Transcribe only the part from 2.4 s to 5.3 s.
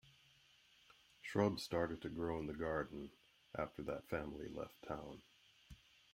the garden after that family left town.